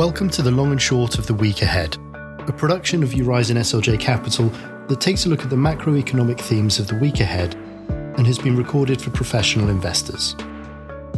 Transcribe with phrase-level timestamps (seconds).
[0.00, 4.00] Welcome to the long and short of the week ahead, a production of Eurizon SLJ
[4.00, 4.48] Capital
[4.88, 7.54] that takes a look at the macroeconomic themes of the week ahead
[8.16, 10.34] and has been recorded for professional investors.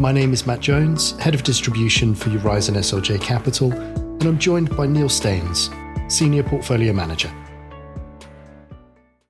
[0.01, 4.77] My name is Matt Jones, Head of Distribution for Eurizon SLJ Capital, and I'm joined
[4.77, 5.71] by Neil Staines,
[6.09, 7.33] Senior Portfolio Manager.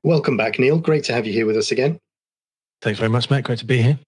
[0.03, 0.79] Welcome back, Neil.
[0.79, 1.98] Great to have you here with us again.
[2.80, 3.45] Thanks very much, Matt.
[3.45, 3.98] Great to be here.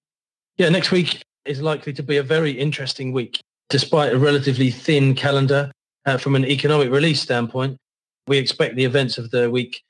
[0.57, 5.15] Yeah, next week is likely to be a very interesting week despite a relatively thin
[5.15, 5.71] calendar
[6.05, 7.77] uh, from an economic release standpoint,
[8.27, 9.83] we expect the events of the week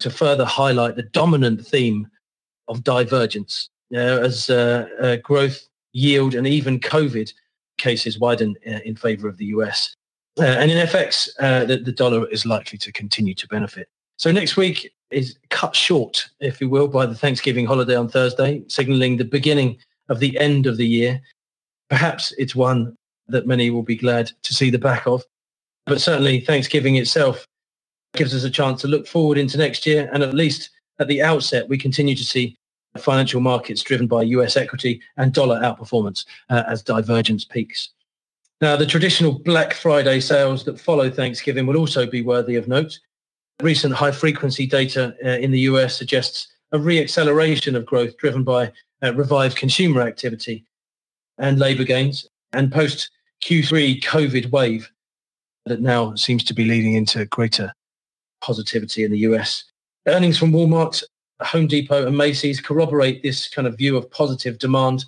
[0.00, 2.06] to further highlight the dominant theme
[2.68, 7.32] of divergence as uh, uh, growth, yield, and even COVID
[7.78, 9.94] cases widen uh, in favor of the US.
[10.38, 13.88] Uh, and in FX, uh, the, the dollar is likely to continue to benefit.
[14.16, 18.62] So next week is cut short, if you will, by the Thanksgiving holiday on Thursday,
[18.68, 19.78] signaling the beginning
[20.08, 21.20] of the end of the year.
[21.88, 22.96] Perhaps it's one
[23.28, 25.22] that many will be glad to see the back of.
[25.86, 27.46] But certainly Thanksgiving itself
[28.14, 30.08] gives us a chance to look forward into next year.
[30.12, 32.56] And at least at the outset, we continue to see
[32.98, 37.90] financial markets driven by US equity and dollar outperformance uh, as divergence peaks.
[38.60, 42.98] Now, the traditional Black Friday sales that follow Thanksgiving will also be worthy of note.
[43.60, 48.72] Recent high frequency data uh, in the US suggests a re-acceleration of growth driven by
[49.02, 50.64] uh, revived consumer activity
[51.38, 53.10] and labour gains and post
[53.42, 54.90] Q3 COVID wave
[55.66, 57.72] that now seems to be leading into greater
[58.40, 59.64] positivity in the US.
[60.06, 61.02] Earnings from Walmart,
[61.40, 65.04] Home Depot, and Macy's corroborate this kind of view of positive demand,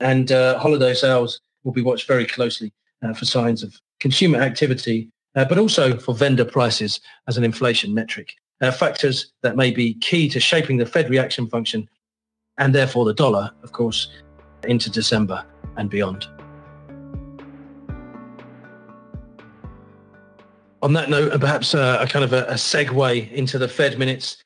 [0.00, 5.08] and uh, holiday sales will be watched very closely uh, for signs of consumer activity,
[5.34, 8.34] uh, but also for vendor prices as an inflation metric.
[8.60, 11.88] Uh, factors that may be key to shaping the Fed reaction function
[12.58, 14.08] and therefore the dollar, of course,
[14.64, 15.44] into December
[15.76, 16.28] and beyond.
[20.84, 23.98] On that note, and perhaps uh, a kind of a, a segue into the Fed
[23.98, 24.36] minutes.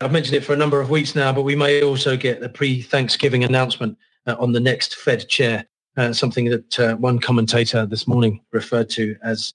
[0.00, 2.48] I've mentioned it for a number of weeks now, but we may also get a
[2.48, 3.98] pre-Thanksgiving announcement
[4.28, 8.88] uh, on the next Fed chair, uh, something that uh, one commentator this morning referred
[8.90, 9.52] to as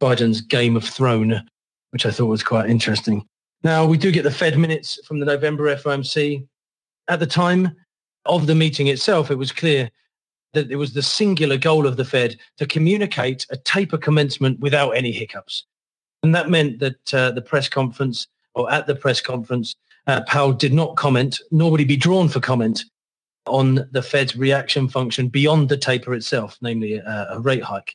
[0.00, 1.46] Biden's Game of Throne,
[1.90, 3.26] which I thought was quite interesting.
[3.62, 6.46] Now, we do get the Fed minutes from the November FOMC.
[7.08, 7.76] At the time
[8.24, 9.90] of the meeting itself, it was clear
[10.54, 14.90] that it was the singular goal of the Fed to communicate a taper commencement without
[14.90, 15.64] any hiccups.
[16.22, 19.74] And that meant that uh, the press conference, or at the press conference,
[20.06, 22.84] uh, Powell did not comment, nor would he be drawn for comment
[23.46, 27.94] on the Fed's reaction function beyond the taper itself, namely a, a rate hike.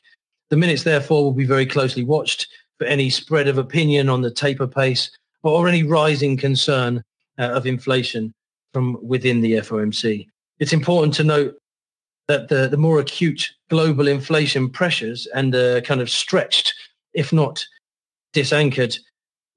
[0.50, 2.48] The minutes, therefore, will be very closely watched
[2.78, 5.10] for any spread of opinion on the taper pace
[5.42, 7.02] or any rising concern
[7.38, 8.32] uh, of inflation
[8.72, 10.26] from within the FOMC.
[10.58, 11.56] It's important to note
[12.28, 16.74] that the, the more acute global inflation pressures and the kind of stretched,
[17.12, 17.64] if not
[18.32, 18.98] disanchored,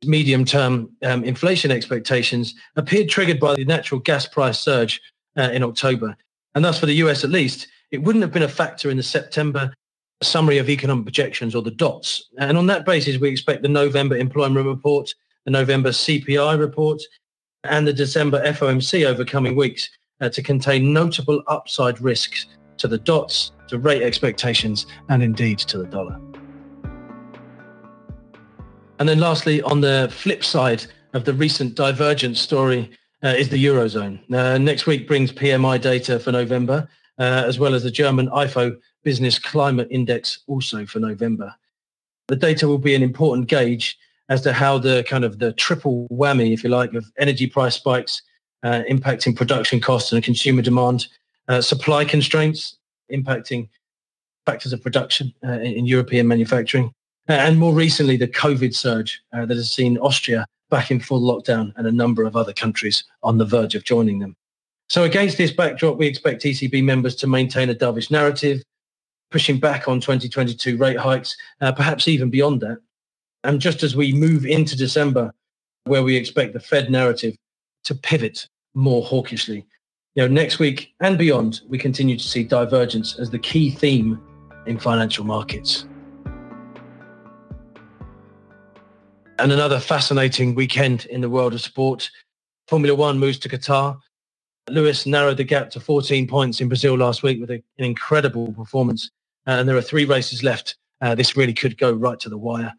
[0.06, 5.02] medium-term um, inflation expectations appeared triggered by the natural gas price surge
[5.38, 6.16] uh, in October.
[6.56, 9.04] And thus, for the US at least, it wouldn't have been a factor in the
[9.04, 9.74] September
[10.22, 12.30] summary of economic projections or the dots.
[12.38, 15.14] And on that basis, we expect the November employment report,
[15.46, 17.02] the November CPI report,
[17.64, 19.90] and the December FOMC over coming weeks
[20.22, 22.46] uh, to contain notable upside risks
[22.80, 26.20] to the dots, to rate expectations, and indeed to the dollar.
[29.00, 32.90] And then lastly, on the flip side of the recent divergence story
[33.24, 34.20] uh, is the Eurozone.
[34.34, 36.88] Uh, next week brings PMI data for November,
[37.20, 41.54] uh, as well as the German IFO Business Climate Index also for November.
[42.28, 43.98] The data will be an important gauge
[44.30, 47.76] as to how the kind of the triple whammy, if you like, of energy price
[47.76, 48.22] spikes
[48.64, 51.08] uh, impacting production costs and consumer demand
[51.48, 52.78] uh, supply constraints
[53.12, 53.70] impacting
[54.46, 56.92] factors of production uh, in European manufacturing,
[57.30, 61.22] uh, and more recently the COVID surge uh, that has seen Austria back in full
[61.22, 64.36] lockdown and a number of other countries on the verge of joining them.
[64.90, 68.62] So against this backdrop, we expect ECB members to maintain a dovish narrative,
[69.32, 72.78] pushing back on 2022 rate hikes, perhaps even beyond that.
[73.44, 75.34] And just as we move into December,
[75.86, 77.36] where we expect the Fed narrative
[77.86, 79.66] to pivot more hawkishly
[80.18, 84.20] you know, next week and beyond, we continue to see divergence as the key theme
[84.66, 85.86] in financial markets.
[89.38, 92.10] And another fascinating weekend in the world of sport.
[92.68, 94.00] Formula One moves to Qatar.
[94.72, 98.52] Lewis narrowed the gap to 14 points in Brazil last week with a, an incredible
[98.54, 99.12] performance.
[99.46, 100.78] Uh, and there are three races left.
[101.00, 102.74] Uh, this really could go right to the wire.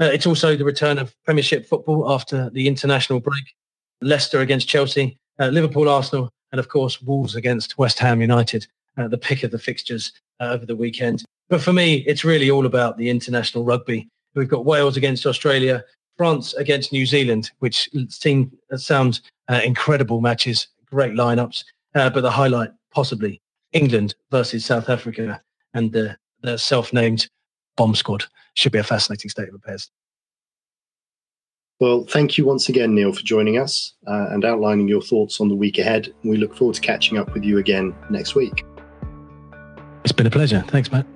[0.00, 3.56] Uh, it's also the return of Premiership football after the international break.
[4.00, 8.66] Leicester against Chelsea, uh, Liverpool, Arsenal, and of course Wolves against West Ham United,
[8.96, 11.24] uh, the pick of the fixtures uh, over the weekend.
[11.48, 14.08] But for me, it's really all about the international rugby.
[14.34, 15.84] We've got Wales against Australia,
[16.16, 21.64] France against New Zealand, which seem sound uh, incredible matches, great lineups.
[21.94, 23.40] Uh, but the highlight, possibly
[23.72, 25.40] England versus South Africa
[25.74, 27.28] and the, the self-named
[27.76, 28.24] bomb squad.
[28.54, 29.90] Should be a fascinating state of affairs.
[31.80, 35.48] Well, thank you once again, Neil, for joining us uh, and outlining your thoughts on
[35.48, 36.12] the week ahead.
[36.24, 38.66] We look forward to catching up with you again next week.
[40.02, 40.64] It's been a pleasure.
[40.68, 41.06] Thanks, Matt.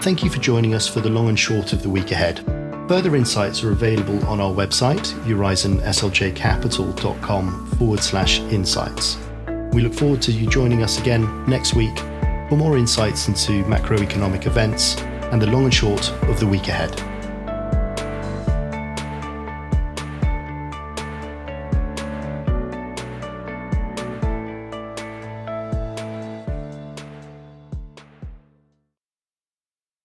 [0.00, 2.44] Thank you for joining us for the long and short of the week ahead.
[2.88, 9.16] Further insights are available on our website, eurizonSLJcapital.com forward slash insights.
[9.72, 11.96] We look forward to you joining us again next week
[12.48, 14.96] for more insights into macroeconomic events
[15.30, 17.17] and the long and short of the week ahead.